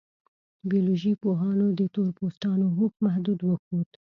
بیولوژي 0.69 1.13
پوهانو 1.21 1.65
د 1.79 1.81
تور 1.93 2.09
پوستانو 2.17 2.65
هوښ 2.77 2.93
محدود 3.05 3.39
وښود. 3.43 3.89